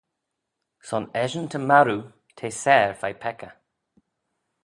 Son 0.87 1.03
eshyn 1.23 1.47
ta 1.51 1.59
marroo, 1.69 2.03
t'eh 2.35 2.57
seyr 2.63 2.91
veih 2.99 3.17
peccah. 3.21 3.55